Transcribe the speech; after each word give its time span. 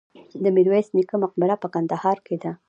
د 0.43 0.45
میرویس 0.55 0.87
نیکه 0.97 1.15
مقبره 1.23 1.55
په 1.61 1.67
کندهار 1.73 2.17
کې 2.25 2.35
ده 2.43 2.51